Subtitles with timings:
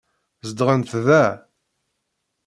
[0.49, 1.23] Zedɣent da.